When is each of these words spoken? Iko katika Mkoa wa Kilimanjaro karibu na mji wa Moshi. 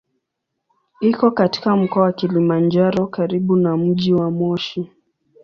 Iko 1.01 1.31
katika 1.31 1.75
Mkoa 1.75 2.03
wa 2.03 2.13
Kilimanjaro 2.13 3.07
karibu 3.07 3.55
na 3.55 3.77
mji 3.77 4.13
wa 4.13 4.31
Moshi. 4.31 4.89